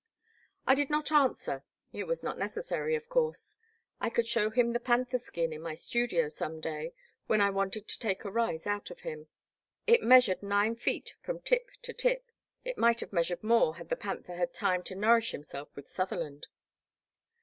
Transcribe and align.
I 0.65 0.73
did 0.73 0.89
not 0.89 1.11
answer— 1.11 1.63
^it 1.93 2.07
was 2.07 2.23
not 2.23 2.39
necessary, 2.39 2.95
of 2.95 3.07
course. 3.07 3.57
I 3.99 4.09
could 4.09 4.27
show 4.27 4.49
him 4.49 4.73
the 4.73 4.79
panther 4.79 5.19
skin 5.19 5.53
in 5.53 5.61
my 5.61 5.75
studio 5.75 6.27
some 6.27 6.59
day 6.59 6.93
when 7.27 7.39
I 7.39 7.51
wanted 7.51 7.87
to 7.87 7.99
take 7.99 8.23
a 8.25 8.31
rise 8.31 8.65
out 8.65 8.89
of 8.89 9.01
him, 9.01 9.27
It 9.85 10.01
measured 10.01 10.41
nine 10.41 10.75
feet 10.75 11.13
from 11.21 11.39
tip 11.41 11.69
to 11.83 11.93
tip— 11.93 12.31
^it 12.65 12.77
might 12.77 12.99
have 13.01 13.13
measured 13.13 13.43
more 13.43 13.75
had 13.75 13.89
the 13.89 13.95
panther 13.95 14.33
had 14.37 14.55
time 14.55 14.81
to 14.85 14.95
nourish 14.95 15.33
himself 15.33 15.69
with 15.75 15.87
Sutherland. 15.87 16.47